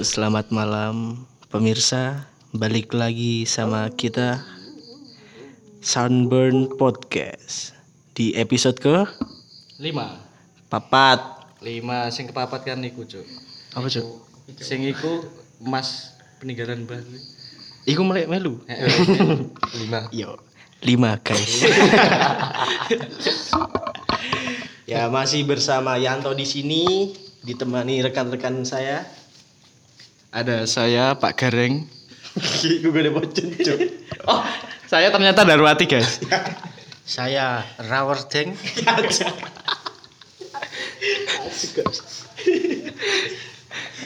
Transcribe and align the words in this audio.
Halo, 0.00 0.08
selamat 0.16 0.48
malam 0.48 1.28
pemirsa. 1.52 2.24
Balik 2.56 2.96
lagi 2.96 3.44
sama 3.44 3.92
kita 3.92 4.40
Sunburn 5.84 6.72
Podcast 6.80 7.76
di 8.16 8.32
episode 8.32 8.80
ke 8.80 9.04
lima 9.76 10.16
papat. 10.72 11.20
lima 11.60 12.08
sing 12.08 12.32
kepapat 12.32 12.64
kan 12.64 12.80
iku 12.80 13.04
cuk 13.04 13.28
Apa 13.76 13.92
cuk? 13.92 14.24
sing 14.64 14.88
iku 14.88 15.20
emas 15.60 16.16
peninggalan 16.40 16.88
Bali 16.88 17.20
Iku 17.84 18.00
melek 18.00 18.24
melu. 18.24 18.56
lima 19.84 20.08
Yo, 20.16 20.40
lima 20.80 21.20
guys. 21.20 21.60
ya 24.96 25.12
masih 25.12 25.44
bersama 25.44 26.00
Yanto 26.00 26.32
di 26.32 26.48
sini 26.48 27.12
ditemani 27.44 28.00
rekan-rekan 28.00 28.64
saya. 28.64 29.19
Ada 30.30 30.62
saya 30.66 31.18
Pak 31.18 31.34
Gareng. 31.34 31.86
Bocen 33.14 33.50
cuk. 33.58 33.78
oh 34.30 34.46
saya 34.86 35.10
ternyata 35.10 35.42
Darwati 35.42 35.86
guys. 35.90 36.22
Saya 37.02 37.66
Rawerdeng. 37.90 38.54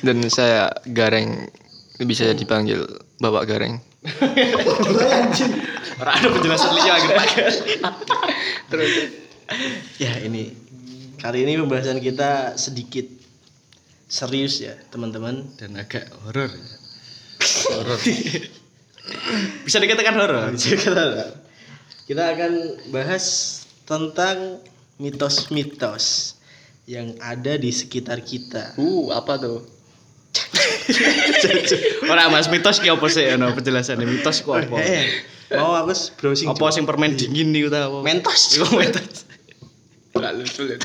dan 0.00 0.18
saya 0.32 0.72
Gareng. 0.88 1.52
Bisa 2.00 2.32
dipanggil 2.32 2.80
Bapak 3.20 3.44
Gareng. 3.44 3.76
Ora 6.00 6.10
ada 6.16 6.28
penjelasan 6.32 6.72
liya 6.74 6.94
gitu 7.04 7.14
Terus 8.72 8.92
Ya 10.00 10.16
ini. 10.24 10.56
Kali 11.20 11.44
ini 11.44 11.60
pembahasan 11.60 12.00
kita 12.00 12.56
sedikit 12.56 13.23
serius 14.06 14.58
ya 14.58 14.74
teman-teman. 14.88 15.44
dan 15.56 15.74
agak 15.74 16.08
horor 16.22 16.50
horor 17.68 17.98
bisa 19.62 19.78
dikatakan 19.78 20.14
horor 20.14 20.52
Kita 22.04 22.36
akan 22.36 22.52
bahas 22.88 23.24
tentang 23.84 24.60
mitos-mitos 24.96 26.36
yang 26.84 27.16
ada 27.18 27.56
di 27.56 27.72
sekitar 27.72 28.20
kita. 28.20 28.76
uh 28.76 29.08
apa 29.10 29.40
tuh? 29.40 29.64
Ora 32.04 32.28
Mas 32.28 32.44
mitos 32.46 32.76
ki 32.76 32.88
apa 32.88 33.06
sih 33.08 33.24
ono 33.30 33.52
penjelasannya 33.52 34.04
mitos 34.04 34.44
ku 34.44 34.52
apa 34.52 34.76
Eh, 34.76 35.24
mau 35.54 35.72
aku 35.72 35.96
browsing. 36.18 36.44
apa 36.46 36.64
sing 36.70 36.84
permen 36.84 37.14
dingin 37.14 37.48
niku 37.48 37.68
ta 37.68 37.88
apa 37.88 38.02
Mentos. 38.02 38.52
Iku 38.52 38.68
mentos 38.74 39.24
Terlalu 40.12 40.44
sulit. 40.54 40.78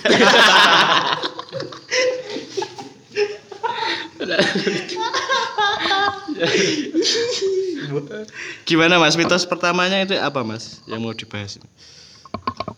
Gimana 8.68 9.00
Mas 9.00 9.16
mitos 9.16 9.48
pertamanya 9.48 10.04
itu 10.04 10.14
apa 10.20 10.44
Mas 10.44 10.84
yang 10.86 11.00
mau 11.02 11.16
dibahas 11.16 11.58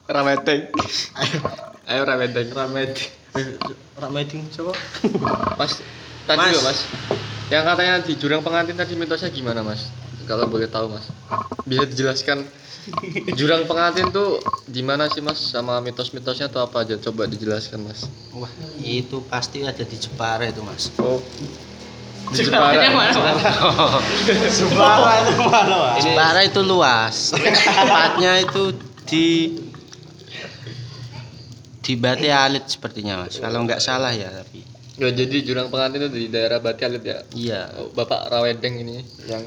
Rameteng. 0.08 0.70
Ayo 1.88 2.02
rameteng. 2.08 2.52
Ramet. 2.52 2.94
Rameting 4.00 4.48
coba. 4.56 4.76
Mas 5.60 5.80
tadi 6.28 6.40
Mas. 6.40 6.54
loh, 6.56 6.64
Mas. 6.68 6.80
Yang 7.52 7.64
katanya 7.68 7.96
di 8.04 8.14
jurang 8.16 8.42
pengantin 8.44 8.80
tadi 8.80 8.96
mitosnya 8.96 9.32
gimana 9.32 9.64
Mas? 9.64 9.92
Kalau 10.28 10.48
boleh 10.48 10.68
tahu 10.72 10.92
Mas. 10.92 11.08
Bisa 11.68 11.84
dijelaskan 11.88 12.48
jurang 13.38 13.70
pengantin 13.70 14.10
tuh 14.10 14.42
di 14.66 14.82
mana 14.82 15.06
sih 15.12 15.22
Mas? 15.22 15.38
Sama 15.38 15.78
mitos-mitosnya 15.84 16.50
tuh 16.50 16.66
apa 16.66 16.82
aja? 16.82 16.98
Coba 16.98 17.30
dijelaskan 17.30 17.86
Mas. 17.86 18.10
Wah, 18.34 18.50
itu 18.82 19.22
pasti 19.30 19.62
ada 19.62 19.84
di 19.86 19.98
Jepara 19.98 20.50
itu, 20.50 20.62
Mas. 20.66 20.90
Oh. 20.98 21.22
Di 22.34 22.42
Jepara. 22.42 22.82
Sumpah 24.50 25.14
itu 25.22 25.34
mana? 25.46 25.80
Jepara 26.02 26.42
itu 26.46 26.62
luas. 26.66 27.36
Tempatnya 27.78 28.42
itu 28.42 28.64
di 29.06 29.28
di 31.82 31.94
Bati 31.98 32.30
Alit 32.30 32.66
sepertinya, 32.70 33.26
Mas. 33.26 33.38
Kalau 33.38 33.62
nggak 33.66 33.82
salah 33.82 34.14
ya, 34.14 34.30
tapi 34.32 34.71
Ya, 35.00 35.08
jadi 35.08 35.40
jurang 35.48 35.72
pengantin 35.72 36.04
itu 36.04 36.12
di 36.12 36.28
daerah 36.28 36.60
Bati 36.60 36.84
Alit 36.84 37.04
ya. 37.08 37.24
iya. 37.32 37.72
Oh, 37.80 37.88
Bapak 37.96 38.28
Rawedeng 38.28 38.76
ini 38.76 39.00
yang 39.24 39.40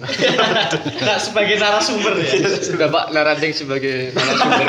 Enggak 1.04 1.20
sebagai 1.20 1.60
narasumber 1.60 2.16
ya 2.16 2.32
Bapak 2.88 3.12
Naradeng 3.12 3.52
sebagai 3.52 4.16
narasumber. 4.16 4.64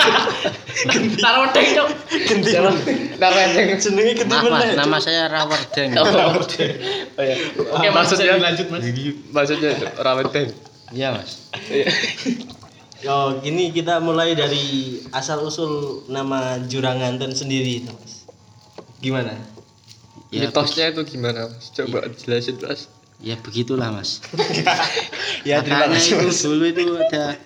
Narasumber 1.15 1.63
cok 1.63 1.89
Siapa? 2.43 2.71
Naradeng. 3.15 3.67
Jenenge 3.79 4.23
Maaf, 4.27 4.51
Mas, 4.51 4.75
nama 4.75 4.97
saya 4.99 5.31
Rawerdeng. 5.31 5.89
Oh, 6.05 6.43
oh 6.43 7.23
ya. 7.23 7.35
Oke 7.71 7.87
Mas 7.95 8.11
maksudnya 8.11 8.35
lanjut 8.35 8.67
Mas 8.67 8.83
maksudnya 9.31 9.69
itu, 9.79 9.87
Rawedeng. 9.95 10.47
Iya, 10.91 11.07
Mas. 11.15 11.47
Iya. 11.71 11.87
Yo, 12.99 13.39
gini 13.39 13.71
kita 13.71 14.03
mulai 14.03 14.35
dari 14.35 14.99
asal 15.15 15.39
usul 15.39 16.03
nama 16.11 16.59
Juranganten 16.67 17.31
sendiri 17.31 17.79
itu, 17.79 17.91
Mas. 17.95 18.27
Gimana? 18.99 19.55
Ya, 20.29 20.45
Mitosnya 20.45 20.89
itu 20.89 21.01
gimana 21.07 21.47
Mas? 21.47 21.69
Coba 21.71 22.05
jelasin 22.09 22.57
Mas. 22.59 22.89
ya 23.19 23.37
begitulah, 23.39 23.89
Mas. 23.89 24.19
Ya 25.47 25.61
terima 25.61 25.87
kasih, 25.87 26.17
itu 26.17 26.25
Mas. 26.25 26.39
dulu 26.41 26.63
itu 26.65 26.81
ada 26.97 27.37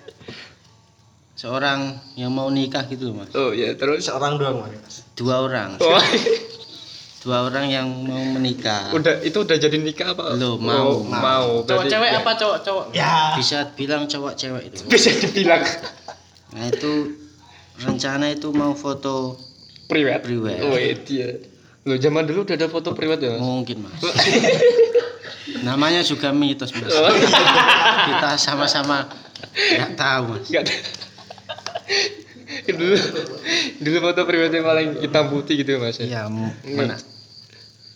seorang 1.35 1.79
yang 2.15 2.31
mau 2.31 2.47
nikah 2.47 2.83
gitu, 2.85 3.11
Mas. 3.11 3.31
Oh 3.31 3.51
ya 3.51 3.75
terus. 3.75 4.03
Seorang 4.03 4.35
doang, 4.35 4.63
Mas. 4.63 5.03
Dua 5.13 5.41
orang. 5.41 5.75
Oh, 5.79 5.99
Dua 7.19 7.51
orang 7.51 7.67
yang 7.67 7.83
mau 7.99 8.23
menikah. 8.31 8.95
udah 8.95 9.19
itu 9.19 9.43
udah 9.43 9.59
jadi 9.59 9.75
nikah 9.75 10.15
apa? 10.15 10.39
Belum, 10.39 10.55
mau. 10.57 10.87
Oh, 10.87 11.03
mau. 11.03 11.47
Cowok 11.61 11.83
Berarti- 11.83 11.91
cewek 11.91 12.11
apa 12.15 12.31
cowok 12.33 12.57
cowok 12.63 12.85
Ya. 12.95 13.35
Bisa 13.35 13.57
bilang 13.75 14.07
cowok 14.07 14.33
cewek 14.33 14.63
itu. 14.71 14.81
Bisa 14.87 15.11
dibilang 15.13 15.59
Nah 16.49 16.65
itu 16.65 17.19
rencana 17.77 18.31
itu 18.31 18.47
mau 18.49 18.71
foto 18.71 19.35
priwet. 19.85 20.23
Priwet. 20.23 20.63
Oh 20.63 20.79
iya. 20.79 21.35
Dia. 21.89 21.97
Lo 21.97 22.03
zaman 22.03 22.23
dulu 22.23 22.39
udah 22.43 22.55
ada 22.55 22.67
foto 22.67 22.93
priwet 22.93 23.17
ya 23.19 23.31
Mas? 23.31 23.41
mungkin 23.41 23.77
mas. 23.81 23.97
Namanya 25.59 26.01
juga 26.01 26.29
mitos 26.29 26.69
mas. 26.71 26.85
Oh. 26.87 27.09
Kita 28.05 28.37
sama-sama 28.37 29.09
nggak 29.51 29.91
tahu 29.95 30.23
mas. 30.31 30.45
Ada. 30.47 30.73
dulu 32.69 32.95
dulu 33.79 33.97
foto 34.03 34.21
priwet 34.23 34.51
yang 34.51 34.63
paling 34.63 34.89
hitam 34.99 35.25
putih 35.27 35.57
gitu 35.57 35.77
Mas. 35.77 35.97
ya? 35.97 36.05
Iya 36.05 36.21
m- 36.27 36.53
mana? 36.71 36.95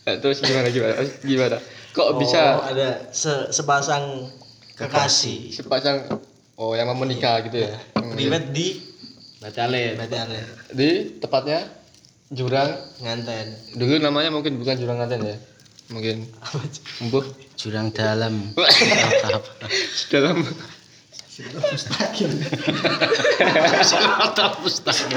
Nah, 0.02 0.14
terus 0.18 0.38
gimana 0.38 0.68
gimana? 0.68 0.98
Gimana? 1.20 1.56
Kok 1.90 2.08
Oh, 2.08 2.16
bisa 2.16 2.58
ada 2.60 3.08
se- 3.08 3.48
sepasang 3.48 4.28
kekasih. 4.74 5.54
sepasang 5.54 6.10
oh 6.54 6.74
yang 6.74 6.86
mau 6.86 6.98
menikah 6.98 7.38
gitu 7.40 7.62
ya? 7.62 7.78
Hmm. 7.94 8.12
Priwet 8.12 8.50
di 8.50 8.82
Batale 9.38 9.94
berarti 9.94 10.16
ada 10.16 10.40
Di 10.70 10.88
tepatnya 11.16 11.60
jurang 12.30 12.70
nganten. 13.00 13.46
dulu 13.76 14.00
namanya 14.00 14.30
mungkin 14.32 14.56
bukan 14.56 14.80
jurang 14.80 14.96
Ngaten 14.96 15.20
ya 15.24 15.36
mungkin 15.92 16.24
embuh 17.04 17.24
Jurang 17.54 17.94
dalam. 17.94 18.50
dalam 20.12 20.36
Kota 24.20 24.44
mustahil. 24.62 25.16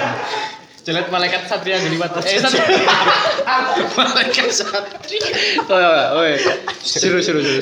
Jelat 0.88 1.12
malaikat 1.12 1.52
satria 1.52 1.76
jadi 1.84 2.00
batas 2.00 2.24
Eh 2.24 2.40
satria 2.40 2.64
Malaikat 4.00 4.48
satri. 4.56 5.20
oh 5.68 5.76
ya 5.76 6.04
oh 6.16 6.24
ya 6.24 6.38
seru 6.80 7.20
seru 7.20 7.44
seru 7.44 7.60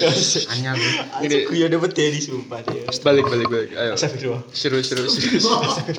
Hanya 0.53 0.77
ini 1.25 1.49
Gue 1.49 1.57
ya 1.57 1.65
dapet 1.65 1.97
dari 1.97 2.21
sumpah 2.21 2.61
dia. 2.61 2.85
balik 3.01 3.25
balik 3.25 3.47
balik 3.49 3.69
ayo 3.73 3.97
seru 3.97 4.37
seru, 4.53 4.77
seru. 4.85 5.07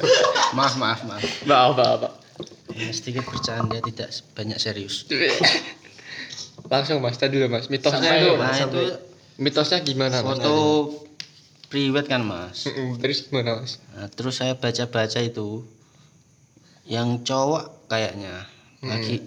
maaf 0.56 0.78
maaf 0.78 1.00
maaf. 1.02 1.22
maaf 1.42 1.74
maaf 1.74 1.98
maaf. 2.06 2.25
Ya, 2.76 2.92
sedikit 2.92 3.24
bercanda 3.24 3.80
tidak 3.80 4.12
banyak 4.36 4.58
serius. 4.60 5.08
langsung 6.72 6.98
mas 6.98 7.14
tadi 7.14 7.38
dulu 7.38 7.46
mas 7.46 7.70
mitosnya 7.70 8.10
Sampai, 8.10 8.26
itu 8.26 8.32
Nah 8.34 8.56
itu 8.58 8.82
mitosnya 9.38 9.78
gimana 9.86 10.18
mas 10.20 10.38
foto 10.40 10.54
priwet 11.70 12.06
kan 12.10 12.22
mas. 12.26 12.66
Terus 12.98 13.30
gimana 13.30 13.62
mas 13.62 13.78
Nah, 13.94 14.10
terus 14.10 14.38
saya 14.38 14.58
baca-baca 14.58 15.20
itu 15.22 15.62
yang 16.86 17.22
cowok 17.26 17.90
kayaknya 17.90 18.46
lagi 18.82 19.18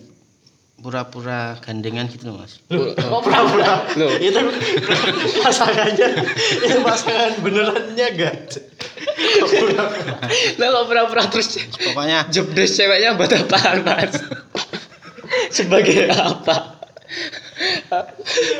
pura-pura 0.79 1.59
gandengan 1.59 2.07
gitu 2.07 2.31
loh 2.31 2.43
mas. 2.43 2.63
oh 2.71 3.19
pura-pura 3.19 3.83
Itu 4.19 4.39
pasangannya 5.43 6.07
itu 6.63 6.79
pasangan 6.79 7.33
benerannya 7.43 8.07
enggak? 8.15 8.35
Lo 10.59 10.65
kok 10.71 10.85
pura-pura 10.87 11.23
terus 11.27 11.59
Pokoknya. 11.75 12.27
Job 12.31 12.51
desk 12.55 12.79
ceweknya 12.79 13.15
buat 13.19 13.31
apaan 13.33 13.83
mas? 13.83 14.15
Sebagai 15.51 16.09
apa? 16.09 16.79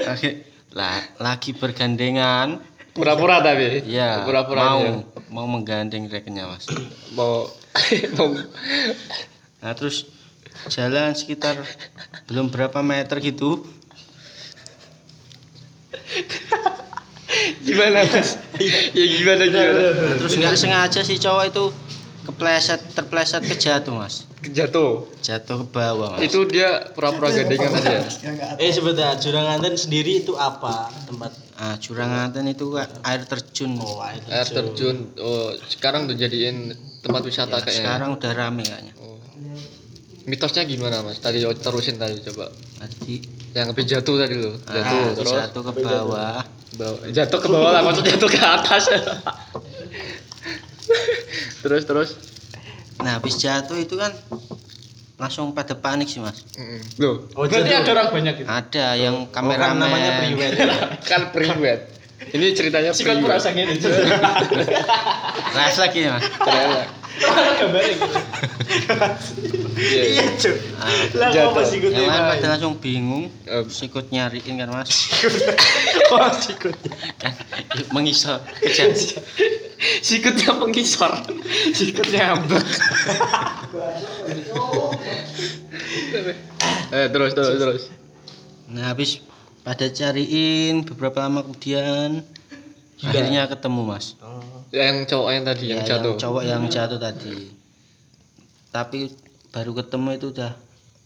Lagi, 0.06 0.30
lah, 0.76 1.00
lagi 1.22 1.52
bergandengan. 1.56 2.60
Pura-pura 2.92 3.40
tapi? 3.40 3.86
Ya 3.88 4.28
pura-pura 4.28 4.76
mau 4.76 5.06
mau 5.30 5.46
menggandeng 5.48 6.10
rekennya 6.12 6.50
mas. 6.50 6.68
mau 7.16 7.48
mau. 8.18 8.28
Nah 9.64 9.72
terus 9.78 10.10
jalan 10.68 11.16
sekitar 11.16 11.56
belum 12.28 12.52
berapa 12.52 12.84
meter 12.84 13.24
gitu. 13.24 13.64
Gimana 17.64 18.04
mas 18.10 18.49
ya 18.60 19.06
gimana 19.08 19.44
gimana? 19.46 19.82
terus 20.18 20.34
nggak 20.36 20.56
sengaja 20.56 21.02
si 21.02 21.16
cowok 21.16 21.44
itu 21.48 21.66
kepleset 22.28 22.82
terpleset 22.94 23.42
ke 23.42 23.56
jatuh 23.56 23.96
mas. 23.96 24.30
Jatuh? 24.40 25.10
Jatuh 25.20 25.64
ke 25.64 25.74
bawah 25.74 26.16
mas. 26.16 26.22
Itu 26.24 26.46
dia 26.46 26.92
pura-pura 26.94 27.28
gandengan 27.30 27.74
aja? 27.74 28.06
ya 28.06 28.56
Eh 28.56 28.70
sebentar, 28.70 29.18
Jurang 29.18 29.50
Nganten 29.50 29.76
sendiri 29.76 30.22
itu 30.22 30.36
apa 30.36 30.92
tempat? 31.06 31.32
ah 31.60 31.76
jurang 31.76 32.08
Nganten 32.08 32.48
itu 32.48 32.72
air 32.78 33.22
terjun. 33.26 33.76
Oh, 33.82 34.00
air 34.00 34.24
air 34.30 34.48
terjun. 34.48 35.12
Oh 35.20 35.52
sekarang 35.68 36.08
udah 36.08 36.16
jadiin 36.16 36.72
tempat 37.02 37.22
wisata 37.26 37.60
Ya, 37.60 37.64
kayaknya? 37.66 37.84
sekarang 37.84 38.10
udah 38.16 38.32
rame 38.32 38.64
kayaknya. 38.64 38.94
Oh. 39.00 39.18
mitosnya 40.24 40.64
gimana 40.64 41.02
mas? 41.02 41.18
Tadi 41.20 41.42
terusin 41.44 41.98
tadi 41.98 42.22
coba. 42.22 42.54
Tadi 42.80 43.39
yang 43.60 43.68
habis 43.76 43.86
jatuh 43.86 44.16
tadi 44.16 44.36
lo 44.40 44.56
jatuh 44.64 44.96
ah, 44.96 45.12
terus? 45.12 45.32
jatuh. 45.36 45.62
ke 45.62 45.72
bawah. 45.84 46.40
Bawa- 46.80 47.04
jatuh 47.12 47.40
ke 47.44 47.48
bawah 47.52 47.72
lah 47.76 47.82
maksudnya 47.84 48.16
jatuh 48.16 48.30
ke 48.32 48.40
atas. 48.40 48.84
Terus 51.60 51.84
terus? 51.84 52.10
Nah 53.04 53.20
habis 53.20 53.36
jatuh 53.36 53.76
itu 53.76 54.00
kan 54.00 54.16
langsung 55.20 55.52
pada 55.52 55.76
panik 55.76 56.08
sih 56.08 56.24
mas. 56.24 56.48
Loh 56.96 57.28
Oh, 57.36 57.44
jadi 57.46 57.84
orang 57.84 58.16
banyak 58.16 58.48
ada 58.48 58.86
yang 58.96 59.28
Oh, 59.28 59.30
kan 59.30 59.44
kameramen. 59.44 59.84
namanya 59.84 60.12
priwet. 60.24 60.52
kan 61.12 61.22
priwet. 61.36 61.80
Ini 62.32 62.46
ceritanya 62.56 62.96
Sikot 62.96 63.20
priwet. 63.20 63.28
Perasaannya 63.28 63.64
ini. 63.68 63.76
Ras 65.52 65.76
lagi 65.78 66.00
ya 66.08 66.16
mas. 66.16 66.26
Ternyata. 66.32 66.99
Iya, 69.80 70.04
iya. 70.06 70.24
Cuk. 70.36 70.56
Ah, 70.78 70.92
Lah 71.16 71.30
Jatuh. 71.32 71.52
apa 71.52 71.62
sih 71.64 71.78
yang 71.80 72.06
lain 72.06 72.24
pada 72.30 72.48
langsung 72.50 72.76
bingung 72.78 73.28
sikut 73.68 74.08
nyariin 74.10 74.56
kan 74.56 74.70
mas 74.70 74.92
Oh, 76.12 76.30
sikut. 76.34 76.76
kan 77.18 77.34
mengisor 77.92 78.40
kejar 78.60 78.92
sikutnya 80.02 80.52
pengisor 80.54 81.12
sikutnya 81.72 82.36
ambek 82.36 82.60
eh 86.92 87.08
terus 87.08 87.32
terus 87.32 87.56
terus 87.56 87.84
nah 88.68 88.92
habis 88.92 89.24
pada 89.62 89.88
cariin 89.88 90.84
beberapa 90.84 91.22
lama 91.22 91.42
kemudian 91.42 92.24
akhirnya 93.02 93.48
ketemu 93.48 93.82
mas. 93.86 94.16
Oh. 94.20 94.44
yang 94.70 95.02
cowok 95.04 95.30
yang 95.32 95.44
tadi 95.44 95.66
yang 95.68 95.82
Ya, 95.82 95.98
jatuh. 95.98 96.14
cowok 96.16 96.44
yang 96.44 96.62
jatuh 96.66 96.98
tadi. 96.98 97.50
Tapi 98.70 99.10
baru 99.50 99.72
ketemu 99.74 100.10
itu 100.14 100.28
udah 100.30 100.52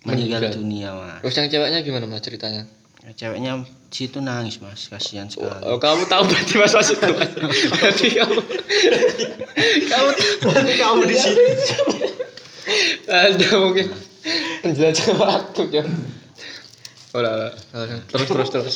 meninggal, 0.04 0.42
Meninggal. 0.42 0.58
dunia 0.58 0.90
mas. 0.92 1.20
Terus 1.22 1.36
yang 1.38 1.48
ceweknya 1.50 1.80
gimana 1.80 2.06
mas 2.06 2.20
ceritanya? 2.20 2.64
Ceweknya 3.04 3.60
di 3.88 3.96
situ 3.96 4.20
nangis 4.20 4.58
mas. 4.58 4.88
Kasihan 4.88 5.28
sekali. 5.28 5.64
oh, 5.64 5.78
kamu 5.78 6.08
tahu 6.08 6.24
berarti 6.26 6.54
mas 6.56 6.72
mas 6.72 6.90
itu 6.90 7.04
mas 7.06 7.30
berarti 7.70 8.08
kamu 8.10 8.40
kamu 9.86 10.10
Berarti 10.44 10.74
kamu 10.76 11.02
di 11.04 11.16
sini. 11.16 11.46
ada 13.06 13.48
mungkin 13.60 13.88
penjelajah 14.62 15.08
waktu 15.16 15.62
ya. 15.70 15.84
Udah, 17.14 17.54
udah. 17.76 18.00
terus 18.10 18.26
terus 18.26 18.50
terus 18.50 18.76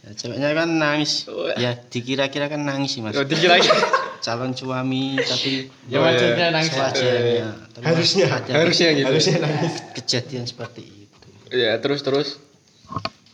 Ya, 0.00 0.10
ceweknya 0.16 0.48
kan 0.54 0.68
nangis. 0.74 1.28
Oh, 1.28 1.52
ya 1.52 1.76
dikira-kira 1.76 2.48
kan 2.48 2.64
nangis 2.64 2.96
sih 2.96 3.04
mas. 3.04 3.12
Oh, 3.12 3.24
dikira 3.24 3.60
calon 4.24 4.52
suami 4.52 5.16
tapi 5.16 5.68
Ya 5.88 6.00
wajarnya 6.00 6.52
nangis. 6.52 6.72
sewajarnya. 6.72 7.48
Tapi 7.72 7.84
Harusnya. 7.84 8.26
ada 8.28 8.50
harusnya 8.54 8.88
gitu. 8.92 9.06
Harusnya 9.08 9.36
nangis. 9.40 9.74
kejadian 9.94 10.44
seperti 10.44 10.82
itu. 10.84 11.28
Ya 11.52 11.76
terus 11.76 12.00
terus. 12.00 12.40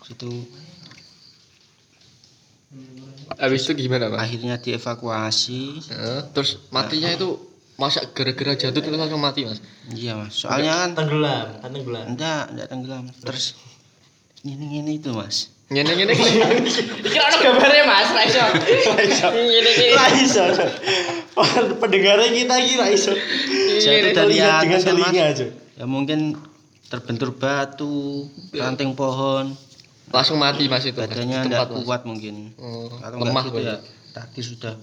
Itu 0.07 0.31
habis 3.37 3.63
itu 3.67 3.73
gimana 3.77 4.11
mas? 4.11 4.23
Akhirnya 4.23 4.57
dievakuasi. 4.59 5.63
Ya, 5.87 6.27
terus 6.31 6.59
matinya 6.71 7.11
itu 7.11 7.39
masa 7.77 8.07
gara-gara 8.11 8.57
jatuh 8.57 8.81
terus 8.81 8.97
langsung 8.97 9.21
mati 9.21 9.45
mas? 9.45 9.59
Iya 9.91 10.17
mas. 10.17 10.35
Soalnya 10.35 10.73
kan 10.83 10.91
Tenggelam, 10.99 11.47
kan 11.61 11.71
tenggelam. 11.71 12.05
enggak 12.11 12.43
enggak 12.55 12.67
tenggelam. 12.71 13.05
Terus 13.23 13.55
ini 14.43 14.81
ini 14.81 14.99
itu 14.99 15.11
mas 15.11 15.51
ngene 15.67 15.93
ngene 15.99 16.13
Kira 17.03 17.25
ada 17.27 17.39
gambarnya 17.43 17.85
mas, 17.91 18.11
Raiso. 18.15 18.39
Lah 19.99 20.11
iso. 20.15 20.45
Pendengarnya 21.83 22.29
kita 22.31 22.57
kira 22.63 22.87
iso. 22.95 23.13
jatuh 23.83 24.13
dari 24.15 24.39
Lihat 24.39 24.63
dengan 24.63 24.79
atas 24.79 24.83
kan 24.87 24.97
mas 24.97 25.15
ya 25.77 25.85
mungkin 25.85 26.39
terbentur 26.87 27.35
batu 27.35 28.31
ranting 28.55 28.95
pohon. 28.95 29.59
Langsung 30.15 30.39
mati 30.39 30.71
mas 30.71 30.87
itu. 30.87 30.97
Badannya 30.97 31.51
enggak 31.51 31.75
kuat 31.83 32.07
mungkin. 32.07 32.55
Oh, 32.57 32.87
lemah 33.03 33.43
enggak 33.43 33.45
gitu 33.51 33.61
ya 33.61 33.77
tadi 34.17 34.41
sudah 34.41 34.75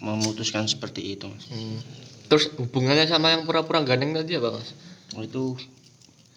memutuskan 0.00 0.64
seperti 0.64 1.12
itu 1.12 1.28
mas. 1.28 1.44
Hmm. 1.52 1.76
terus 2.28 2.52
hubungannya 2.60 3.08
sama 3.08 3.32
yang 3.32 3.48
pura-pura 3.48 3.80
gandeng 3.84 4.16
tadi 4.16 4.36
apa 4.36 4.56
mas? 4.56 4.72
Oh, 5.16 5.24
itu 5.24 5.56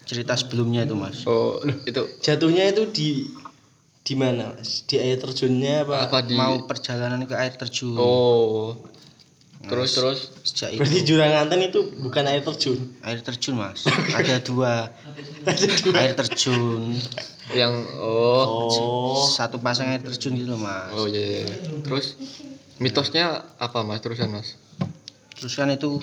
cerita 0.04 0.36
sebelumnya 0.36 0.84
itu 0.84 0.92
mas. 0.92 1.24
Oh 1.24 1.60
itu. 1.88 2.02
Jatuhnya 2.20 2.68
itu 2.68 2.88
di 2.92 3.08
di 4.02 4.14
mana, 4.18 4.50
Mas? 4.58 4.82
Di 4.82 4.98
air 4.98 5.18
terjunnya 5.22 5.86
apa? 5.86 6.10
apa 6.10 6.18
di 6.26 6.34
mau 6.34 6.58
perjalanan 6.66 7.22
ke 7.22 7.38
air 7.38 7.54
terjun. 7.54 7.94
Oh. 7.94 8.74
Terus 9.62 9.94
terus? 9.94 10.20
sejak 10.42 10.74
Berarti 10.74 10.98
itu 10.98 11.14
Jurang 11.14 11.30
Nganten 11.30 11.60
itu 11.62 11.80
bukan 12.02 12.26
air 12.26 12.42
terjun. 12.42 12.98
air 13.06 13.22
terjun 13.22 13.54
mas. 13.54 13.86
Ada 14.10 14.42
dua. 14.42 14.90
Air 15.94 16.18
terjun. 16.18 16.98
Yang 17.54 17.74
oh. 18.02 18.42
Oh. 18.42 19.22
satu 19.30 19.62
pasang 19.62 19.94
air 19.94 20.02
terjun 20.02 20.34
gitu 20.34 20.50
loh 20.50 20.58
mas. 20.58 20.90
Oh 20.98 21.06
iya, 21.06 21.22
iya, 21.22 21.40
iya. 21.46 21.56
terus? 21.86 22.18
Mitosnya 22.82 23.46
apa 23.62 23.86
mas? 23.86 24.02
Terusan 24.02 24.34
mas? 24.34 24.58
Terus 25.38 25.54
kan 25.54 25.70
itu 25.70 26.02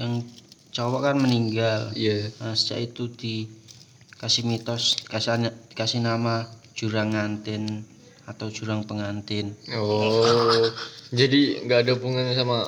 yang 0.00 0.24
cowok 0.72 1.12
kan 1.12 1.16
meninggal. 1.20 1.92
Iya. 1.92 2.32
Nah, 2.40 2.56
sejak 2.56 2.88
itu 2.88 3.12
dikasih 3.12 4.48
mitos 4.48 4.96
kasih 5.12 5.52
dikasih 5.76 6.00
nama 6.00 6.48
jurang 6.72 7.12
ngantin 7.12 7.84
atau 8.24 8.48
jurang 8.48 8.86
pengantin. 8.86 9.52
Oh 9.76 10.70
jadi 11.12 11.66
nggak 11.66 11.78
ada 11.84 11.92
hubungannya 11.98 12.32
sama 12.32 12.64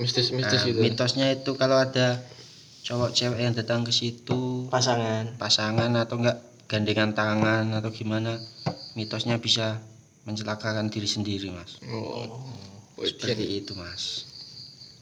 mistis-mistis 0.00 0.64
Nah, 0.64 0.68
gitu? 0.72 0.80
mitosnya 0.80 1.26
itu 1.30 1.52
kalau 1.54 1.76
ada 1.78 2.18
cowok 2.82 3.14
cewek 3.14 3.38
yang 3.38 3.54
datang 3.54 3.86
ke 3.86 3.92
situ 3.94 4.66
Pasangan. 4.66 5.38
pasangan 5.38 5.92
atau 5.94 6.18
enggak 6.18 6.42
gandengan 6.66 7.12
tangan 7.14 7.70
atau 7.76 7.92
gimana 7.92 8.40
mitosnya 8.96 9.38
bisa 9.38 9.78
mencelakakan 10.24 10.88
diri 10.88 11.06
sendiri 11.06 11.52
mas. 11.52 11.78
Oh, 11.92 12.26
oh 12.96 13.04
seperti 13.04 13.62
itu 13.62 13.76
mas 13.76 14.31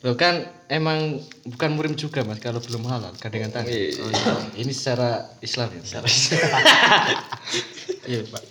Loh 0.01 0.17
kan 0.17 0.49
emang 0.73 1.21
bukan 1.45 1.77
murim 1.77 1.93
juga 1.93 2.25
mas 2.25 2.41
kalau 2.41 2.57
belum 2.57 2.89
halal 2.89 3.13
gandengan 3.21 3.53
tangan. 3.53 3.69
Iya. 3.69 4.01
Oh, 4.01 4.09
iya. 4.09 4.33
Ini 4.65 4.73
secara 4.73 5.29
Islam 5.45 5.69
ya. 5.77 5.81
Secara 5.85 6.09
Iya 8.09 8.25
pak. 8.33 8.43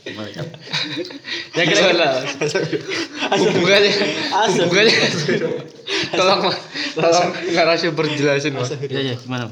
Ya 1.57 1.63
kira-kira. 1.65 2.21
Hubungannya 3.33 3.93
hubungannya 4.61 4.93
tolong 6.13 6.39
mas. 6.45 6.57
Tolong 6.93 7.29
narasumber 7.57 8.05
jelasin 8.13 8.53
mas. 8.53 8.69
Ya 8.85 9.01
ya 9.01 9.17
gimana? 9.17 9.49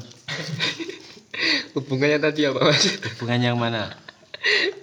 Hubungannya 1.74 2.22
tadi 2.22 2.46
apa 2.46 2.62
mas? 2.62 2.94
Hubungan 3.18 3.42
yang 3.42 3.58
mana? 3.58 3.90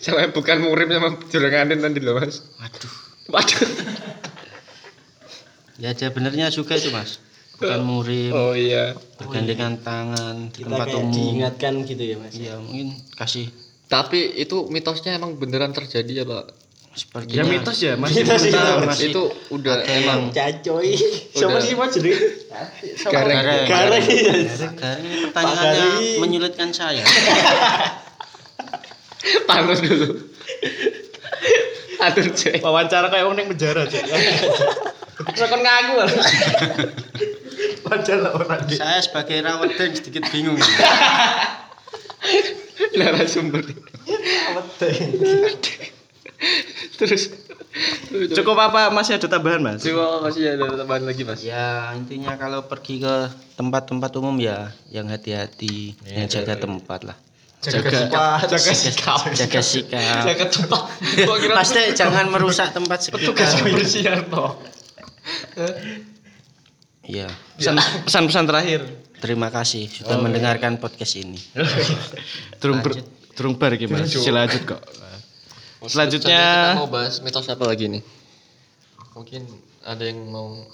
Sama 0.04 0.28
bukan 0.36 0.68
murim 0.68 0.92
sama 0.92 1.16
juranganin 1.32 1.80
tadi 1.80 2.04
loh 2.04 2.20
mas. 2.20 2.44
Waduh. 2.60 2.92
Waduh 3.32 3.68
ya 5.76 5.92
ada 5.92 6.08
benernya 6.10 6.48
juga 6.50 6.76
itu 6.76 6.90
mas 6.90 7.20
bukan 7.56 7.82
murim 7.84 8.32
oh 8.32 8.52
iya 8.52 8.96
bergandengan 9.16 9.80
tangan 9.80 10.52
di 10.52 10.64
Kita 10.64 10.72
tempat 10.72 10.88
kayak 10.88 11.00
umum 11.00 11.14
diingatkan 11.14 11.74
gitu 11.84 12.04
ya, 12.04 12.16
Mas. 12.20 12.34
ya 12.36 12.56
mungkin 12.60 12.88
kasih 13.16 13.48
tapi 13.86 14.36
itu 14.36 14.68
mitosnya 14.68 15.16
emang 15.16 15.36
beneran 15.36 15.72
terjadi 15.72 16.24
ya 16.24 16.26
pak 16.26 16.46
seperti 16.96 17.36
Ya 17.36 17.44
mitos 17.44 17.76
ya 17.84 18.00
mas. 18.00 18.08
Mitos 18.08 18.40
itu. 18.48 18.56
masih 18.56 19.08
itu 19.12 19.24
udah 19.52 19.84
ada 19.84 20.00
emang 20.00 20.32
Cacoy. 20.32 20.96
Siapa 21.36 21.60
sih 21.60 21.76
Mas 21.76 21.92
jenenge? 21.92 22.48
gareng 23.12 23.36
Gareng. 23.36 23.68
Gareng. 23.68 24.04
Pertanyaannya 25.28 25.90
menyulitkan 26.24 26.72
saya 26.72 27.04
taruh 29.48 29.76
dulu 29.76 30.08
atur 32.06 32.28
cek 32.32 32.64
Wawancara 32.64 33.08
kayak 33.10 33.26
orang 33.28 33.44
yang 33.44 33.50
penjara 33.52 33.84
cek. 33.86 34.04
Sekon 35.16 35.62
ngaku. 35.64 35.94
Padahal 37.86 38.24
orang 38.36 38.68
saya 38.68 39.00
sebagai 39.00 39.40
rawat 39.46 39.72
dan 39.80 39.96
sedikit 39.96 40.28
bingung. 40.34 40.60
Narasumber 43.00 43.62
terus 46.96 47.24
Cukup 48.32 48.56
apa? 48.56 48.88
Masih 48.88 49.20
ada 49.20 49.28
tambahan 49.28 49.60
mas? 49.60 49.84
coba 49.84 50.24
masih 50.24 50.56
ada 50.56 50.80
tambahan 50.80 51.04
lagi 51.04 51.28
mas? 51.28 51.44
Ya 51.44 51.92
intinya 51.92 52.40
kalau 52.40 52.64
pergi 52.72 53.04
ke 53.04 53.28
tempat-tempat 53.60 54.16
umum 54.16 54.40
ya 54.40 54.72
yang 54.88 55.12
hati-hati 55.12 56.00
yang 56.08 56.32
jaga 56.32 56.56
tempat 56.56 57.04
lah. 57.04 57.18
Jaga 57.60 58.08
jaga 58.48 58.72
sikap. 58.72 59.28
jaga 59.36 59.60
sikap. 59.60 60.24
jaga 60.24 60.46
tempat. 60.48 60.82
Teh, 61.76 61.92
jangan 61.92 62.32
merusak 62.32 62.72
tempat 62.72 63.04
sekitar. 63.04 63.36
kebersihan 63.36 64.24
toh. 64.32 64.56
Iya 67.06 67.30
Pesan 67.58 67.76
pesan-pesan 68.06 68.46
terakhir. 68.50 68.82
terima 69.22 69.50
kasih 69.50 69.90
sudah 69.90 70.18
mendengarkan 70.22 70.78
podcast 70.78 71.18
ini 71.18 71.40
Durung 72.62 72.82
ber, 72.82 73.02
durung 73.36 73.56
bar 73.60 73.76
iki 73.76 73.86
Mas. 73.86 74.10
Lanjut 74.16 74.64
kok. 74.64 74.82
Selanjutnya 75.86 75.92
Selanjutnya 75.92 76.42
kita 76.74 76.82
mau 76.82 76.90
bahas 76.90 77.16
mitos 77.22 77.46
apa 77.46 77.64
lagi 77.68 77.86
nih? 77.92 78.02
Mungkin 79.14 79.46
ada 79.86 80.02
yang 80.02 80.18
mau 80.32 80.66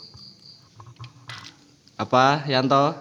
apa 1.99 2.47
Yanto? 2.47 2.95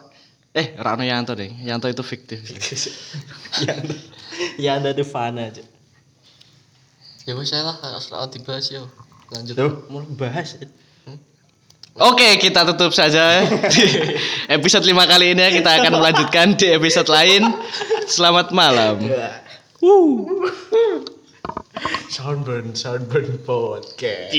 Eh, 0.50 0.75
Rano 0.75 1.07
Yanto 1.07 1.38
deh. 1.38 1.54
Yanto 1.62 1.87
itu 1.87 2.02
fiktif. 2.02 2.42
ya 4.59 4.80
ada 4.80 4.90
di 4.97 5.04
fana 5.04 5.52
aja 5.52 5.61
ya 7.28 7.37
wes 7.37 7.52
saya 7.52 7.62
lah 7.69 7.76
asal 7.95 8.26
dibahas 8.33 8.73
yo. 8.73 8.88
Lanjut. 9.30 9.54
tuh 9.54 9.73
mau 9.92 10.02
bahas 10.19 10.59
Oke, 12.00 12.40
kita 12.40 12.64
tutup 12.64 12.97
saja 12.97 13.45
di 13.45 13.85
episode 14.57 14.88
5 14.88 14.97
kali 15.04 15.37
ini 15.37 15.40
ya. 15.45 15.50
Kita 15.52 15.71
akan 15.85 16.00
melanjutkan 16.00 16.57
di 16.57 16.73
episode 16.73 17.12
lain. 17.12 17.45
Selamat 18.09 18.57
malam. 18.57 19.04
soundburn 22.09 22.76
soundburn 22.76 23.40
podcast 23.45 24.33